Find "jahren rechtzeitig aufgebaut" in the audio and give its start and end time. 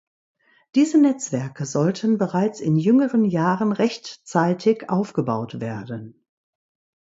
3.23-5.59